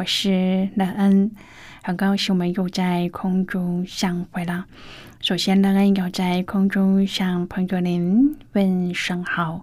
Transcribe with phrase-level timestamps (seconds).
[0.00, 1.30] 我是乐恩，
[1.82, 4.64] 很高兴我们又在空中相会了。
[5.20, 9.62] 首先，乐恩要在空中向朋友您问声好，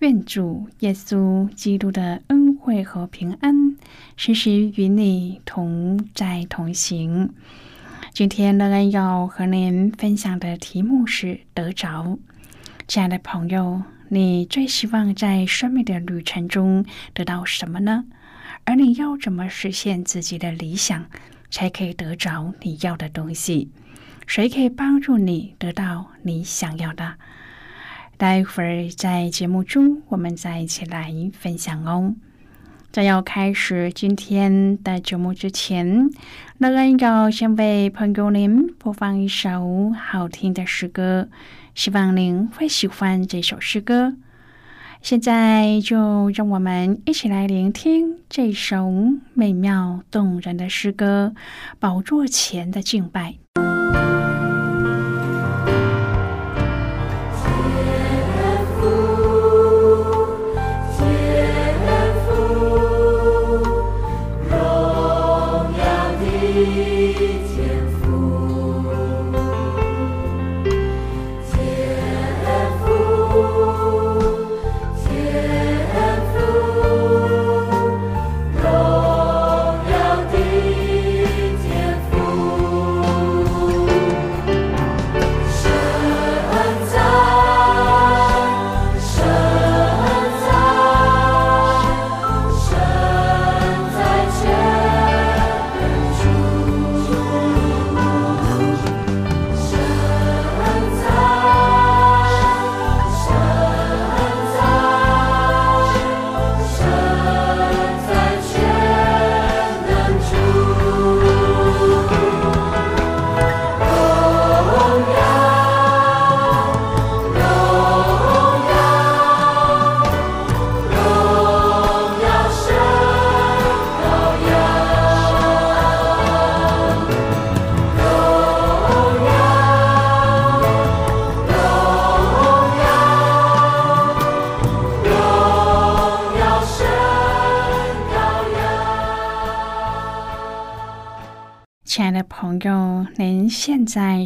[0.00, 3.78] 愿主耶稣基督的恩惠和平安
[4.14, 7.32] 时时与你同在同行。
[8.12, 12.18] 今天，乐恩要和您分享的题目是得着。
[12.86, 18.04] 亲爱的朋友，你最希望在生命的旅程中得到什么呢？
[18.68, 21.06] 而你要怎么实现自己的理想，
[21.50, 23.70] 才可以得着你要的东西？
[24.26, 27.14] 谁可以帮助你得到你想要的？
[28.18, 32.14] 待会儿在节目中，我们再一起来分享哦。
[32.92, 36.10] 在要开始今天的节目之前，
[36.58, 41.30] 乐恩要先为朋友您播放一首好听的诗歌，
[41.74, 44.18] 希望您会喜欢这首诗歌。
[45.00, 48.90] 现在就让我们一起来聆听这首
[49.34, 51.32] 美妙动人的诗歌
[51.78, 53.36] 《宝座前的敬拜》。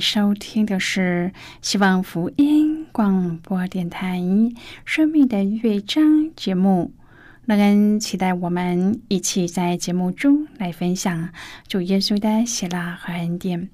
[0.03, 4.19] 收听的是希望福音广播电台
[4.85, 6.03] 《生命的乐章》
[6.35, 6.93] 节目。
[7.47, 11.29] 乐恩期待我们一起在节目中来分享
[11.69, 13.71] 主耶稣的喜乐和恩典。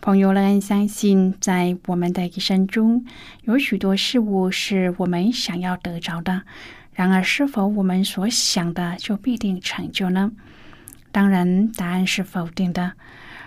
[0.00, 3.04] 朋友，乐恩相信，在我们的一生中，
[3.42, 6.42] 有许多事物是我们想要得着的。
[6.92, 10.30] 然而，是否我们所想的就必定成就呢？
[11.10, 12.92] 当然，答案是否定的。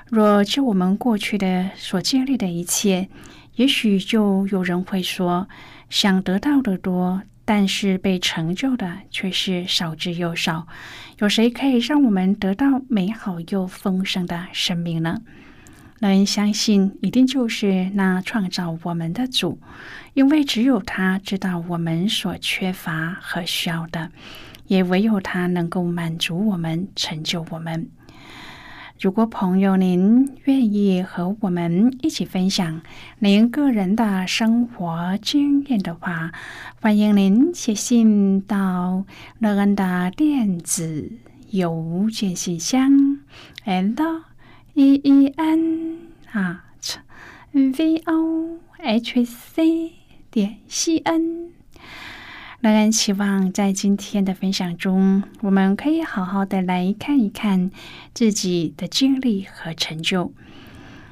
[0.10, 3.08] 若就我们过去的所经历的一切，
[3.56, 5.48] 也许就有人会说，
[5.90, 10.68] 想得到的多，但是被成就的却是少之又少。
[11.20, 15.22] 有谁可以让我们得到美好又丰盛的生命呢？
[16.00, 19.60] 能相信，一定就是那创造我们的主，
[20.16, 24.10] 因为只有他知道我们所缺乏和需要的，
[24.66, 27.88] 也唯有他能够满足我们，成就我们。
[29.00, 32.82] 如果朋友您愿意和我们一起分享
[33.20, 36.34] 您个人的生活经验的话，
[36.82, 39.06] 欢迎您写信到
[39.40, 41.14] 乐恩的电子
[41.52, 43.20] 邮件信箱
[43.64, 44.22] ，l
[44.74, 45.98] e e n
[46.34, 46.98] at
[47.54, 49.94] v o h c
[50.30, 51.59] 点 c n。
[52.62, 57.72] 仍然期望在今天的分享中，我们可以好好的来看一看
[58.14, 60.34] 自己的经历和成就。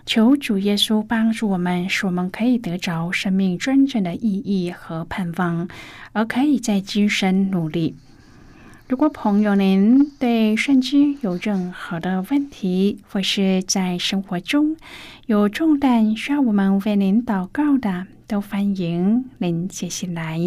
[0.05, 5.69] 求主耶稣帮助我们，使我们可以得着生命真正的意义和盼望，
[6.11, 7.95] 而可以在今生努力。
[8.89, 14.75] 如果朋友您对圣经有任何的问题，或是在生活中
[15.27, 20.37] 有重担需要我们为您祷告的，都欢迎您写信来。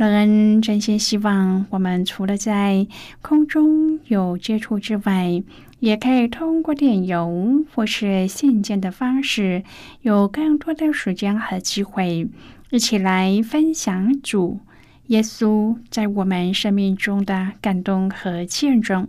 [0.00, 2.86] 乐恩真心希望我们除了在
[3.20, 5.42] 空中有接触之外，
[5.78, 9.62] 也可以通过电邮或是信件的方式，
[10.00, 12.26] 有更多的时间和机会，
[12.70, 14.60] 一起来分享主。
[15.08, 19.06] 耶稣在我们生命中的感动和见证，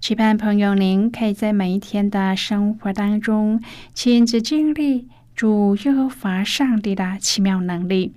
[0.00, 3.60] 期盼朋友您可以在每一天的生活当中
[3.92, 8.14] 亲自经历主耶和华上帝的奇妙能力。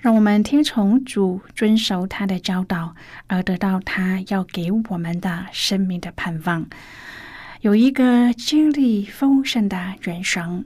[0.00, 2.94] 让我们听从主，遵守他的教导，
[3.26, 6.66] 而得到他要给我们的生命的盼望，
[7.60, 10.64] 有一个经历丰盛的人生。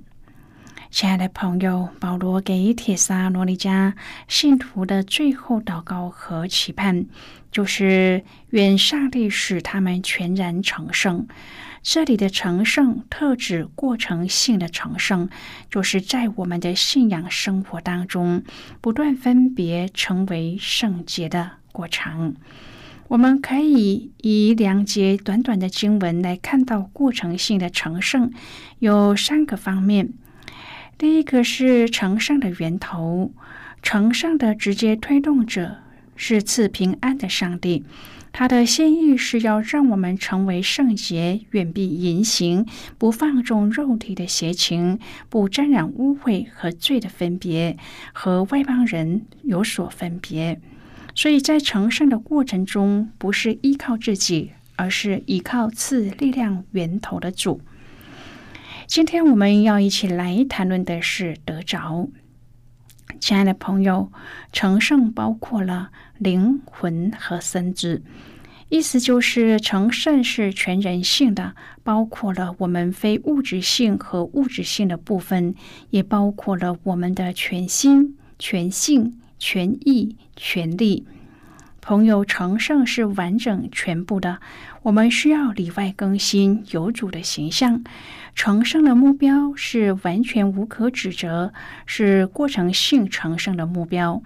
[0.88, 3.94] 亲爱的朋友，保罗给铁撒罗尼迦
[4.28, 7.04] 信徒的最后祷告和期盼，
[7.50, 11.26] 就是愿上帝使他们全然成圣。
[11.84, 15.28] 这里的成圣特指过程性的成圣，
[15.70, 18.42] 就是在我们的信仰生活当中
[18.80, 22.36] 不断分别成为圣洁的过程。
[23.08, 28.32] 我们可以以两节短短的经文来看到过程性的成圣
[28.78, 30.14] 有三个方面。
[30.96, 33.30] 第一个是成圣的源头，
[33.82, 35.76] 成圣的直接推动者
[36.16, 37.84] 是赐平安的上帝，
[38.36, 42.66] 他的心意是要让我们成为圣洁，远避淫行，
[42.98, 44.98] 不放纵肉体的邪情，
[45.28, 47.76] 不沾染污秽和罪的分别，
[48.12, 50.60] 和外邦人有所分别。
[51.14, 57.60] 所以在成圣的过程中，不是依靠自己，而是依靠赐力量源头的主。
[58.88, 62.08] 今天我们要一起来谈论的是得着，
[63.20, 64.10] 亲爱的朋友，
[64.52, 68.02] 成圣包括了灵魂和身子，
[68.68, 75.54] 意思就是成圣是全人性的，包括了我们非物质性和物质性的部分，
[75.90, 81.04] 也包括了我们的全心、全性、全意、全力。
[81.80, 84.40] 朋友，成圣是完整全部的。
[84.84, 87.84] 我们需要里外更新，有主的形象。
[88.34, 91.52] 成圣的目标是完全无可指责，
[91.84, 94.22] 是过程性成圣的目标。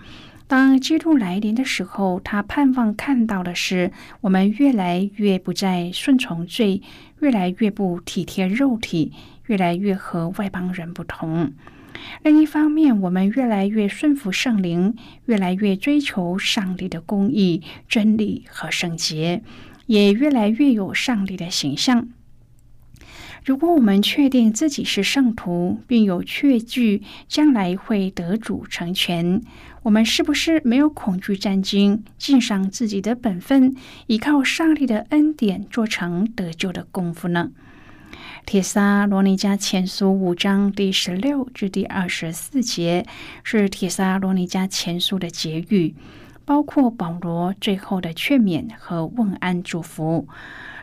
[0.49, 3.93] 当基督来临的时候，他盼望看到的是
[4.23, 6.81] 我们越来越不再顺从罪，
[7.21, 9.13] 越来越不体贴肉体，
[9.47, 11.53] 越来越和外邦人不同。
[12.23, 14.97] 另一方面，我们越来越顺服圣灵，
[15.27, 19.43] 越来越追求上帝的公义、真理和圣洁，
[19.85, 22.09] 也越来越有上帝的形象。
[23.49, 29.41] 如果我们确定自己是圣徒，并有确据将来会得主成全，
[29.85, 33.75] 我们是不是没有恐惧战兢，尽上自己的本分，
[34.07, 37.51] 依靠上帝的恩典，做成得救的功夫呢？
[38.45, 43.07] 铁撒罗尼迦前书五章第十六至第二十四节
[43.43, 45.95] 是铁撒罗尼迦前书的结语，
[46.45, 50.29] 包括保罗最后的劝勉和问安祝福。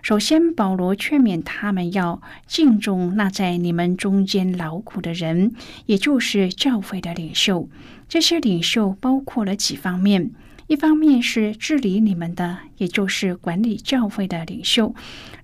[0.05, 5.53] 首先，保罗劝勉他们要敬重那在你们中间劳苦的人，
[5.87, 7.67] 也就是教会的领袖。
[8.07, 10.29] 这些领袖包括了几方面。
[10.67, 14.93] 一方面是治理你们的，也就是管理教会的领袖；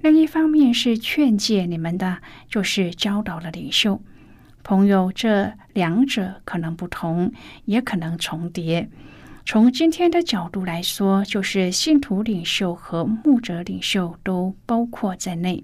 [0.01, 4.00] 另一方面是劝诫你们的，就是教导的领袖。
[4.62, 7.31] 朋友，这两者可能不同，
[7.65, 8.88] 也可能重叠。
[9.43, 15.63] 从今天的角度来说，就是信徒领袖和牧者领袖都包括在内。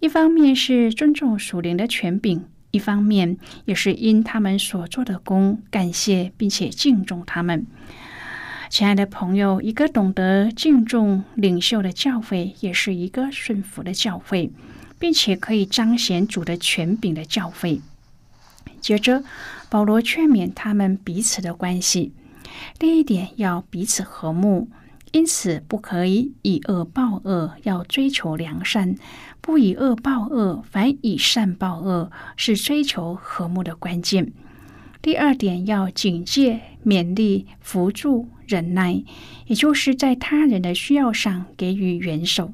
[0.00, 7.66] 一方面是尊重属灵的权柄，一方面也是因他们所做的功感谢并且敬重他们。
[8.68, 14.52] 亲爱的朋友，一个懂得敬重领袖的教会，也是一个顺服的教会，
[14.98, 17.80] 并且可以彰显主的权柄的教会。
[18.80, 19.24] 接着，
[19.68, 22.12] 保罗劝勉他们彼此的关系，
[22.78, 24.68] 第一点要彼此和睦，
[25.12, 28.94] 因此不可以以恶报恶，要追求良善；
[29.40, 34.32] 不以恶报恶，反以善报恶，是追求和睦的关键。
[35.02, 39.02] 第二点要警戒、勉励、扶助、忍耐，
[39.46, 42.52] 也就是在他人的需要上给予援手。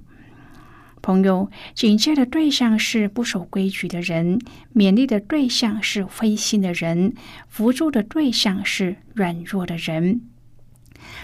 [1.07, 4.41] 朋友，警戒的对象是不守规矩的人，
[4.75, 7.15] 勉励的对象是灰心的人，
[7.49, 10.23] 扶助的对象是软弱的人。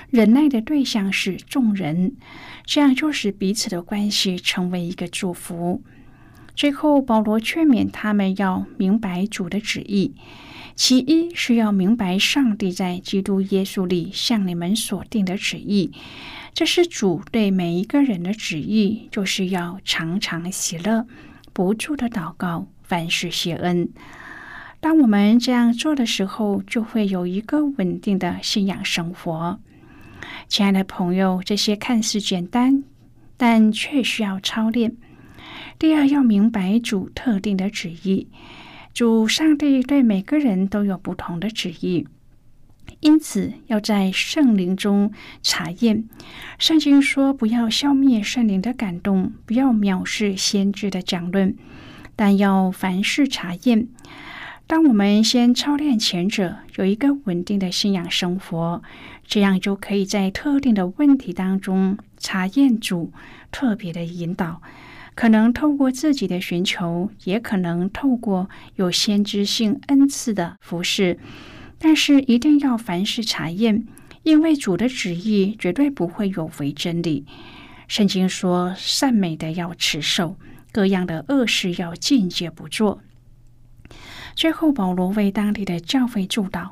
[0.08, 2.14] 忍耐的对象是众人，
[2.64, 5.82] 这样就使彼此的关系成为一个祝福。
[6.54, 10.14] 最后，保罗劝勉他们要明白主的旨意，
[10.74, 15.92] 其一是要明白上帝在基督耶稣里向你们所定的旨意，
[16.54, 21.06] 这是主对每一个人的旨意，就是要常常喜乐，
[21.52, 23.90] 不住的祷告，凡事谢恩。
[24.80, 29.60] 当我们这样做的时候，就会有一个稳定的信仰生活。
[30.48, 32.82] 亲爱的朋友，这些看似简单，
[33.36, 34.96] 但却需要操练。
[35.78, 38.28] 第二，要明白主特定的旨意。
[38.94, 42.06] 主上帝对每个人都有不同的旨意，
[43.00, 46.04] 因此要在圣灵中查验。
[46.58, 51.56] 圣经说：“不要消灭圣灵的感动，不要藐视先知的讲论，
[52.14, 53.88] 但要凡事查验。”
[54.66, 58.82] 当我们先操练前者，有一个稳定的信仰生活，
[59.26, 63.12] 这样就可以在特定的问题当中查验主
[63.50, 64.62] 特别的引导。
[65.14, 71.18] 可能透过自己的寻求，也可能透过有先知性恩赐的服饰，
[71.78, 73.86] 但是一定要凡事查验，
[74.22, 77.26] 因为主的旨意绝对不会有违真理。
[77.88, 80.36] 圣经说：“善美的要持守，
[80.72, 83.02] 各样的恶事要禁戒不做。”
[84.34, 86.70] 最后，保罗为当地的教会祝祷：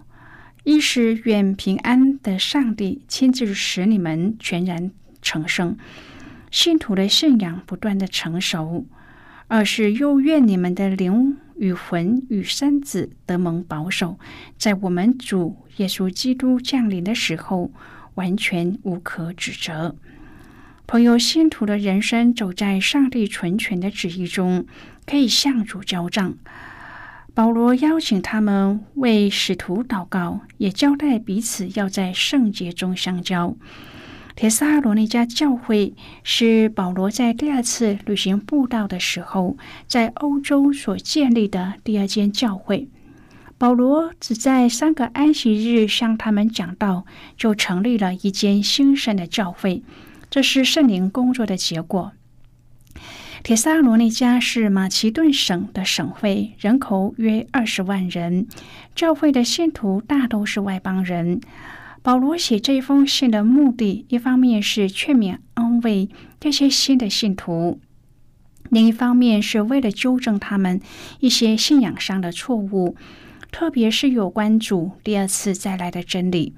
[0.65, 5.77] 一是愿平安的上帝亲自使你们全然成圣。
[6.51, 8.87] 信徒的信仰不断的成熟，
[9.47, 14.19] 而是又愿你们的灵与魂与身子得蒙保守，
[14.59, 17.71] 在我们主耶稣基督降临的时候，
[18.15, 19.95] 完全无可指责。
[20.87, 24.67] 朋友，信徒的人生走在上帝纯全的旨意中，
[25.07, 26.35] 可以向主交账。
[27.33, 33.55] 保罗邀请他们为使徒祷告，也交代彼此要在圣洁中相交。
[34.41, 35.93] 铁萨罗尼加教会
[36.25, 42.89] 是保罗在第二次旅行布道的时候，在欧洲所建立的第二间教会。
[43.59, 47.05] 保罗只在三个安息日向他们讲道，
[47.37, 49.83] 就成立了一间新生的教会。
[50.31, 52.13] 这是圣灵工作的结果。
[53.43, 58.47] 铁萨罗尼加是马其顿省的省会，人口约二十万人，
[58.95, 61.43] 教会的信徒大都是外邦人。
[62.03, 66.09] 保罗写这封信的目的，一方面是劝勉安慰
[66.41, 67.79] 这些新的信徒，
[68.71, 70.81] 另一方面是为了纠正他们
[71.19, 72.97] 一些信仰上的错误，
[73.53, 76.55] 特别是有关主第二次再来的真理。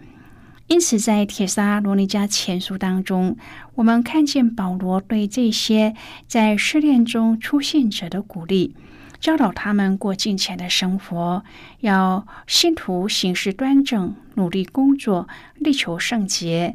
[0.68, 3.36] 因此，在铁沙罗尼迦前书当中，
[3.74, 5.94] 我们看见保罗对这些
[6.28, 8.74] 在试炼中出现者的鼓励。
[9.22, 11.44] 教导他们过敬虔的生活，
[11.78, 16.74] 要信徒行事端正，努力工作，力求圣洁，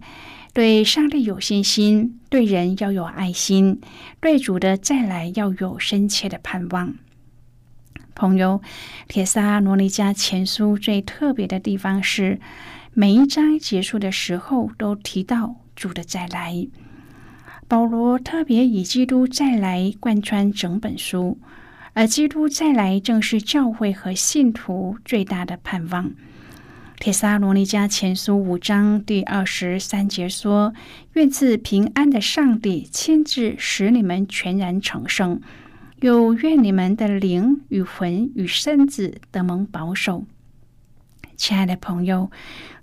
[0.53, 3.81] 对上帝有信心，对人要有爱心，
[4.21, 6.95] 对主的再来要有深切的盼望。
[8.15, 8.61] 朋友，
[9.09, 12.39] 铁萨罗尼迦前书最特别的地方是，
[12.93, 16.65] 每一章结束的时候都提到主的再来。
[17.67, 21.37] 保罗特别以基督再来贯穿整本书。
[21.97, 26.11] 而基督再来，正是教会和信徒最大的盼望。
[26.99, 30.75] 铁撒罗尼迦前书五章第二十三节说
[31.13, 35.41] ：“愿赐平安的上帝亲自使你们全然成圣，
[36.01, 40.25] 又愿你们的灵与魂与身子得蒙保守。”
[41.35, 42.29] 亲爱的朋友，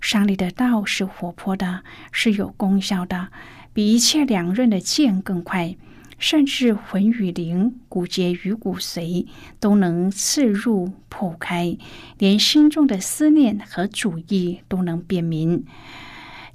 [0.01, 3.29] 上帝的道是活泼的，是有功效的，
[3.71, 5.77] 比一切两刃的剑更快。
[6.17, 9.25] 甚至魂与灵、骨节与骨髓
[9.59, 11.77] 都能刺入破开，
[12.17, 15.65] 连心中的思念和主意都能辨明。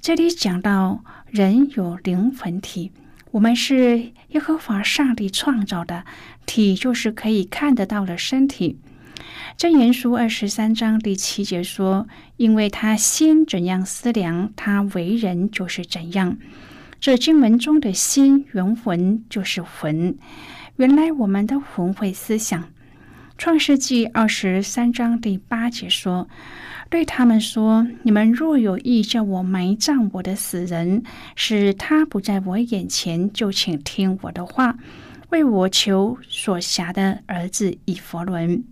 [0.01, 2.91] 这里讲到人有灵魂体，
[3.31, 6.05] 我们是耶和华上帝创造的
[6.45, 8.79] 体，就是可以看得到的身体。
[9.55, 16.37] 真言书二十三章第七节说：“因为他心怎样思量，他为人就是怎样。”
[17.01, 20.15] 这经文中的心原文就是魂，
[20.75, 22.69] 原来我们的魂会思想。
[23.39, 26.29] 创世纪二十三章第八节说
[26.91, 31.01] ：“对他们说，你们若有意叫我埋葬我的死人，
[31.35, 34.77] 使他不在我眼前，就请听我的话，
[35.29, 38.63] 为我求所辖的儿子以佛伦。”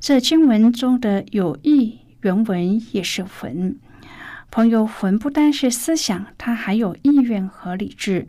[0.00, 3.78] 这经文中的有意原文也是魂。
[4.50, 8.26] 朋友，魂不单是思想，它还有意愿和理智。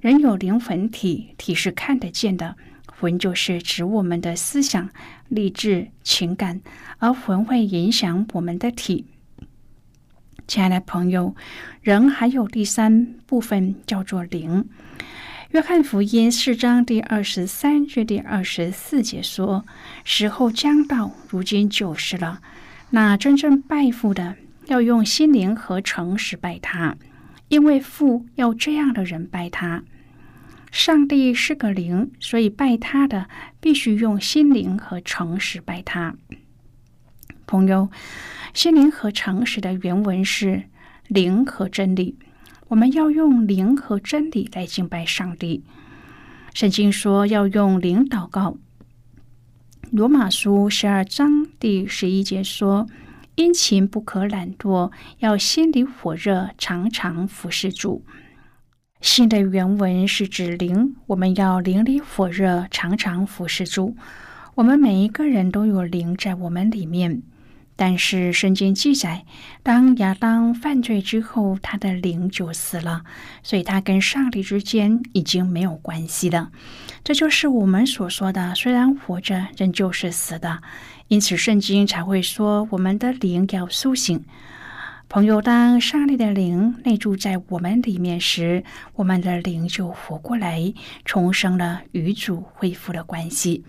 [0.00, 4.90] 人有灵魂体，体是看得见的，魂就是指我们的思想、
[5.28, 6.60] 理智、情感，
[6.98, 9.06] 而魂会影响我们的体。
[10.46, 11.34] 亲爱的朋友，
[11.80, 14.68] 人还有第三部分叫做灵。
[15.52, 19.64] 约翰福音四章第二十三至第二十四节说
[20.04, 22.42] ：“时候将到，如今就是了。
[22.90, 26.96] 那真正拜父的，要用心灵和诚实拜他，
[27.48, 29.84] 因为父要这样的人拜他。
[30.70, 33.28] 上帝是个灵，所以拜他的
[33.60, 36.14] 必须用心灵和诚实拜他。
[37.46, 37.90] 朋友，
[38.54, 40.64] 心灵和诚实的原文是
[41.08, 42.16] 灵和真理。”
[42.68, 45.62] 我们要用灵和真理来敬拜上帝。
[46.54, 48.56] 圣经说要用灵祷告。
[49.90, 52.86] 罗马书十二章第十一节说
[53.42, 58.04] ：“殷勤不可懒惰，要心里火热，常常服侍主。”
[59.02, 63.96] 新的原文是指灵，我们要灵里火热，常常服侍主。
[64.54, 67.22] 我们每一个人都有灵在我们里面。
[67.74, 69.24] 但是圣经记载，
[69.62, 73.02] 当亚当犯罪之后，他的灵就死了，
[73.42, 76.52] 所以他跟上帝之间已经没有关系了。
[77.02, 80.62] 这就是我们所说的，虽然活着，仍旧是死的。
[81.12, 84.24] 因此，圣经才会说我们的灵要苏醒。
[85.10, 88.64] 朋友，当上帝的灵内住在我们里面时，
[88.94, 90.72] 我们的灵就活过来，
[91.04, 93.62] 重生了，与主恢复了关系。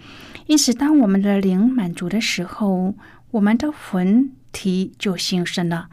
[0.45, 2.95] 因此，当我们的灵满足的时候，
[3.31, 5.89] 我们的魂体就新生了。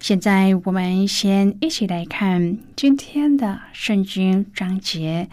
[0.00, 5.28] 现在，我们先一起来看今天的圣经章节，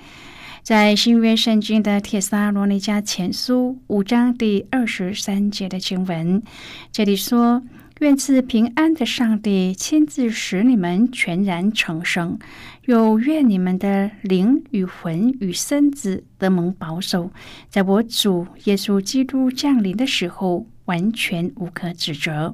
[0.63, 6.43] 在新约圣经的帖撒罗尼迦前书五章第二十三节的经文。
[6.91, 7.63] 这里说
[7.99, 12.37] ：“愿赐平安的上帝亲自使你们全然成圣，
[12.85, 17.31] 又愿你们的灵与魂与身子得蒙保守，
[17.67, 22.53] 在我主耶稣基督降临的时候。”完全无可指责，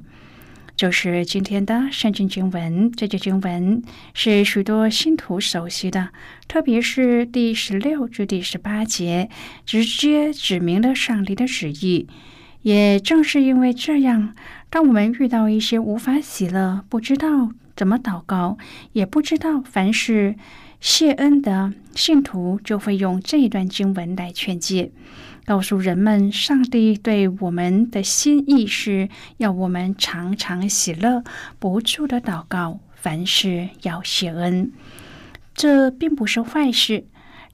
[0.78, 2.92] 就是今天的圣经经文。
[2.92, 3.82] 这节经文
[4.14, 6.10] 是许多信徒熟悉的，
[6.48, 9.28] 特别是第十六至第十八节，
[9.66, 12.08] 直接指明了上帝的旨意。
[12.62, 14.36] 也正是因为这样，
[14.70, 18.60] 当我们遇到一些无法喜乐、不知道怎么祷告、
[18.94, 20.36] 也不知道凡事
[20.80, 24.92] 谢恩的信徒，就会用这一段经文来劝诫。
[25.48, 29.08] 告诉人们，上帝对我们的心意是
[29.38, 31.24] 要我们常常喜乐，
[31.58, 34.74] 不住的祷告，凡事要谢恩。
[35.56, 37.06] 这并不是坏事，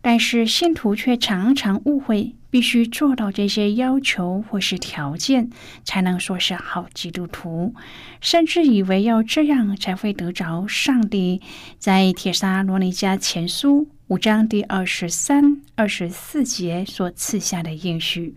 [0.02, 5.52] 但是信徒却常常误会，必须做到这些要求或是条件，
[5.84, 7.76] 才能说是好基督徒，
[8.20, 11.44] 甚至以为要这样才会得着上帝
[11.78, 13.88] 在铁沙罗尼迦前书。
[14.10, 18.36] 五章第二十三、二十四节所赐下的应许，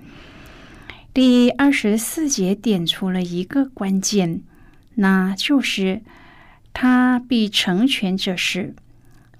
[1.12, 4.42] 第二十四节点出了一个关键，
[4.94, 6.02] 那就是
[6.72, 8.76] 他必成全这事。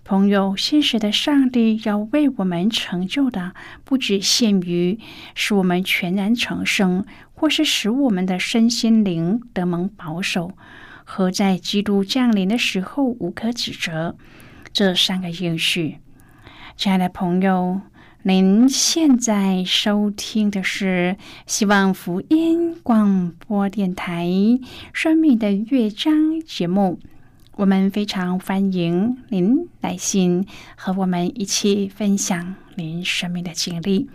[0.03, 4.99] 朋友，现实的上帝要为我们成就的，不只限于
[5.37, 10.53] 使我们全然成圣，或是使我们的身心灵得蒙保守，
[11.05, 14.17] 和在基督降临的时候无可指责
[14.73, 15.99] 这三个应许。
[16.77, 17.81] 亲爱的朋友，
[18.25, 24.27] 您现在收听的是希望福音广播电台
[24.93, 26.13] 《生命的乐章》
[26.43, 27.01] 节目。
[27.53, 34.11] 我们非常欢迎您来信和我们一起分享您生命的经历。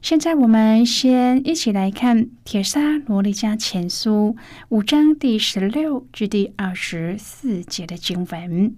[0.00, 4.34] 现在，我们先一起来看《铁沙罗尼迦前书》
[4.70, 8.74] 五章第十六至第二十四节的经文。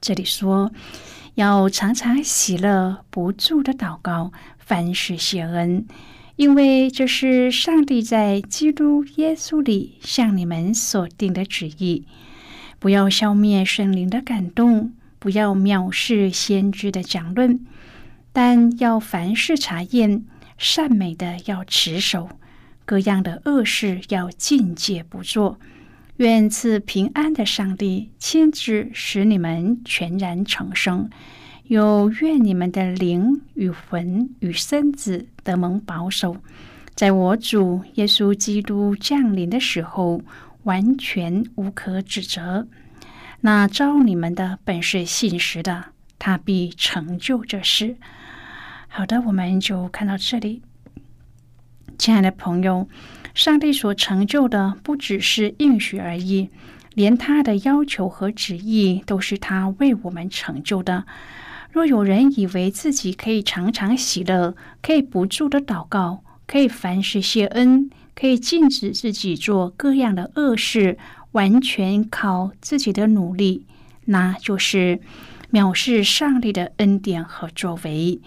[0.00, 0.70] 这里说。
[1.34, 5.84] 要常常喜乐，不住的祷告，凡事谢恩，
[6.36, 12.06] 因为这是上帝在基督耶稣里向你们所定的旨意。
[12.78, 17.58] 不要消灭圣灵的感动，不要藐视先知的讲论，
[18.32, 20.24] 但要凡事查验，
[20.56, 22.28] 善美的要持守，
[22.84, 25.58] 各样的恶事要禁戒不做。
[26.18, 31.10] 愿赐平安的上帝亲自使你们全然成圣，
[31.64, 36.36] 又愿你们的灵与魂与身子得蒙保守，
[36.94, 40.22] 在我主耶稣基督降临的时候
[40.62, 42.68] 完全无可指责。
[43.40, 45.86] 那召你们的本是信实的，
[46.20, 47.96] 他必成就这事。
[48.86, 50.62] 好的，我们就看到这里，
[51.98, 52.88] 亲爱的朋友。
[53.34, 56.50] 上帝所成就的不只是应许而已，
[56.94, 61.04] 连他的要求和旨意都是他为我们成就的。
[61.72, 70.96] 若有人以为自己可以常常喜乐，可以不住的祷告，可以凡事谢恩，可以禁止自己做各样的恶事，
[71.32, 73.66] 完全靠自己的努力，
[74.04, 75.00] 那就是
[75.50, 78.20] 藐视上帝的恩典和作为，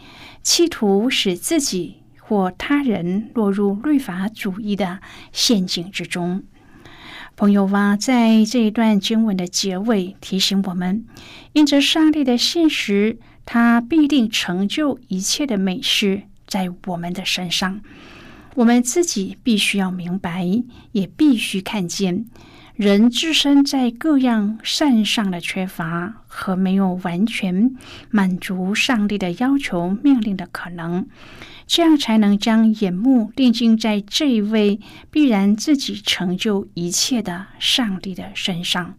[0.43, 5.00] 企图使自己或他人落入律法主义的
[5.32, 6.44] 陷阱之中。
[7.38, 11.06] 朋友哇，在这一段经文的结尾提醒我们：
[11.54, 17.80] 因着上帝的现实，他必定成就一切的美事在我们的身上。
[18.56, 20.46] 我们自己必须要明白，
[20.92, 22.26] 也必须看见，
[22.76, 27.76] 人自身在各样善上的缺乏和没有完全
[28.10, 31.08] 满足上帝的要求命令的可能。
[31.67, 34.80] 这样才能将眼目定睛在这一位
[35.12, 38.95] 必然自己成就一切的上帝的身上。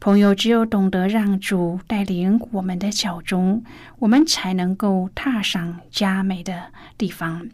[0.00, 3.62] 朋友，只有懂得让主带领我们的脚中，
[4.00, 7.46] 我们才能够踏上佳美的地方。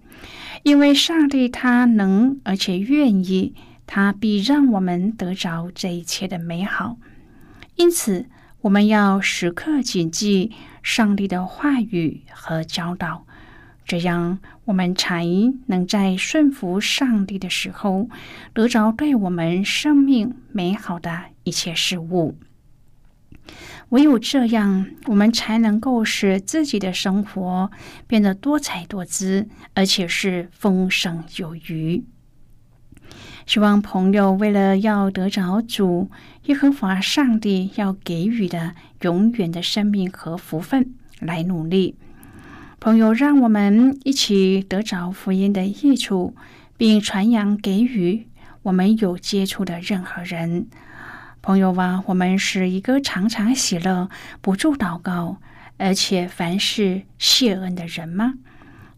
[0.62, 3.54] 因为上帝他能而且愿意，
[3.86, 6.96] 他必让我们得着这一切的美好。
[7.76, 8.24] 因此，
[8.62, 13.26] 我们要时刻谨记上帝的话语和教导。
[13.88, 15.24] 这样，我们才
[15.68, 18.10] 能在顺服上帝的时候，
[18.52, 22.36] 得着对我们生命美好的一切事物。
[23.88, 27.70] 唯有这样，我们才能够使自己的生活
[28.06, 32.04] 变得多彩多姿，而且是丰盛有余。
[33.46, 36.10] 希望朋友为了要得着主
[36.44, 41.96] 耶和华上帝要给予的永远的生命和福分，来努力。
[42.80, 46.36] 朋友，让我们一起得着福音的益处，
[46.76, 48.28] 并传扬给予
[48.62, 50.68] 我们有接触的任何人。
[51.42, 54.08] 朋友啊，我们是一个常常喜乐、
[54.40, 55.38] 不住祷告，
[55.76, 58.34] 而且凡事谢恩的人吗？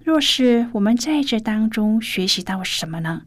[0.05, 3.23] 若是我们在这当中学习到什么呢？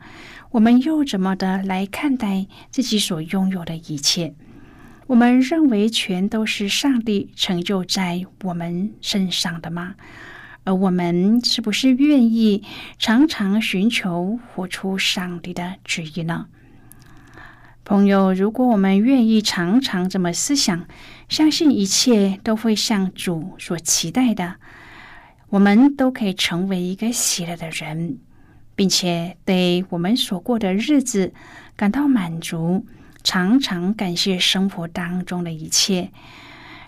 [0.52, 4.36] 我们又怎么的来看待自己所拥有的一切？
[5.08, 9.96] 我们认为全都是上帝成就在我们身上的吗？
[10.66, 12.64] 而我们是不是愿意
[12.98, 16.48] 常常寻求活出上帝的旨意呢？
[17.84, 20.86] 朋友，如果我们愿意常常这么思想，
[21.28, 24.56] 相信一切都会像主所期待的，
[25.50, 28.20] 我们都可以成为一个喜乐的人，
[28.74, 31.34] 并且对我们所过的日子
[31.76, 32.86] 感到满足，
[33.22, 36.10] 常常感谢生活当中的一切。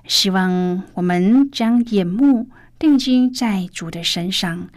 [0.08, 2.48] 希望我们将眼目。
[2.78, 4.70] 定睛在主的身上，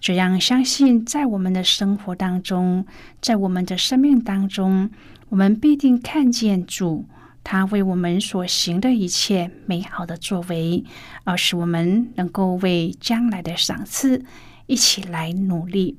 [0.00, 2.84] 这样相信，在我们的生活当中，
[3.20, 4.90] 在我们的生命当中，
[5.28, 7.06] 我们必定看见主
[7.42, 10.84] 他为我们所行的一切美好的作为，
[11.24, 14.24] 而使我们能够为将来的赏赐
[14.66, 15.98] 一起来努力。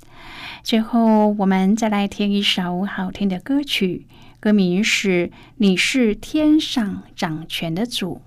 [0.63, 4.07] 最后，我们再来听一首好听的歌曲，
[4.39, 8.21] 歌名是《你是天上掌权的主》。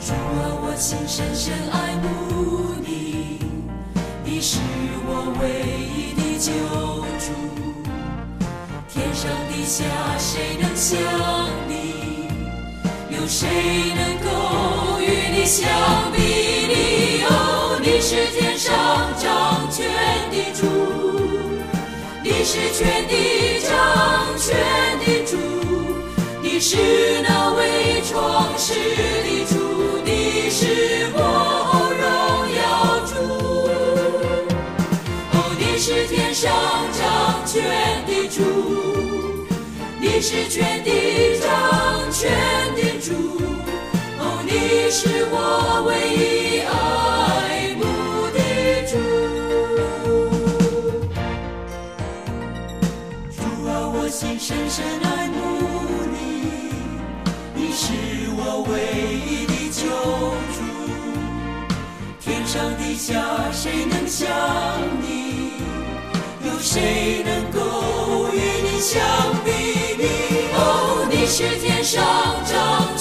[0.00, 2.06] 主啊，我心深深爱慕
[2.80, 3.40] 你，
[4.24, 4.60] 你是
[5.04, 5.44] 我唯
[5.92, 6.52] 一的救
[7.18, 7.34] 主，
[8.88, 9.84] 天上地下
[10.16, 10.96] 谁能像
[11.68, 11.75] 你？
[13.28, 13.48] 谁
[13.96, 15.66] 能够与你相
[16.12, 17.24] 比拟？
[17.24, 18.72] 哦，你是天上
[19.18, 19.84] 掌权
[20.30, 20.64] 的主，
[22.22, 23.68] 你是全地掌
[24.38, 24.56] 权
[25.00, 25.36] 的主，
[26.40, 26.76] 你是
[27.24, 29.54] 那位创世的主，
[30.04, 31.18] 你是我
[31.98, 32.04] 荣
[32.54, 33.12] 耀主。
[35.32, 36.52] 哦，你是天上
[36.92, 37.60] 掌权
[38.06, 38.38] 的主，
[40.00, 41.50] 你是全地掌
[42.12, 42.30] 权
[42.76, 42.85] 的。
[44.58, 47.82] 你是我唯一爱慕
[48.32, 48.38] 的
[48.88, 48.92] 主。
[53.36, 53.38] 主
[53.68, 55.36] 啊，我心深深爱慕
[56.10, 56.16] 你，
[57.54, 57.84] 你是
[58.38, 58.40] 我
[58.70, 58.72] 唯
[59.28, 59.84] 一的救
[60.56, 60.58] 主。
[62.18, 63.12] 天上地下
[63.52, 64.26] 谁能像
[65.02, 65.60] 你？
[66.46, 68.98] 有谁能够与你相
[69.44, 69.50] 比
[69.98, 70.04] 拟？
[70.54, 72.02] 哦，你是天上
[72.46, 72.95] 掌。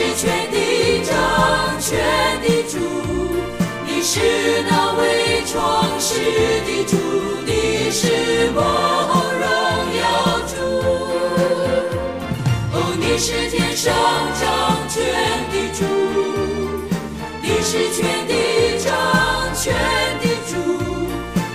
[0.00, 1.14] 是全地掌
[1.78, 2.00] 权
[2.40, 2.78] 的主，
[3.86, 4.18] 你是
[4.66, 6.14] 那位创世
[6.64, 6.96] 的主，
[7.44, 8.58] 你是我
[9.36, 9.44] 荣
[10.00, 10.02] 耀
[10.48, 10.56] 主。
[12.72, 13.92] 哦，你是天上
[14.40, 14.42] 掌
[14.88, 14.96] 权
[15.52, 15.84] 的主，
[17.42, 18.32] 你是全地
[18.82, 18.88] 掌
[19.54, 19.74] 权
[20.22, 20.56] 的主。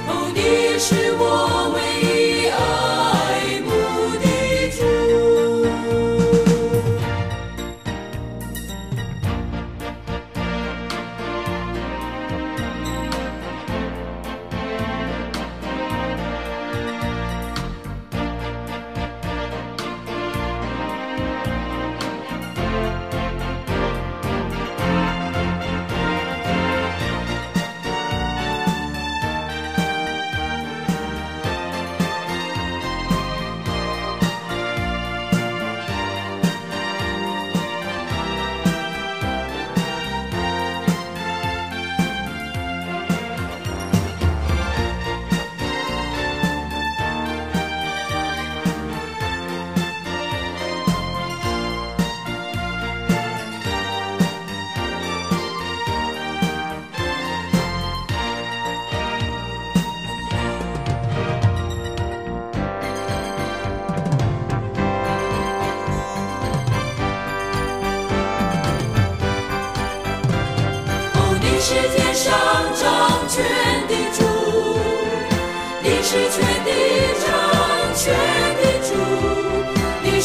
[0.08, 1.24] 哦，你是我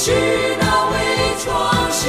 [0.03, 0.13] 是
[0.59, 0.97] 那位
[1.39, 2.09] 创世